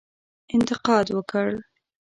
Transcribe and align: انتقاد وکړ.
انتقاد 0.55 1.07
وکړ. 1.17 1.49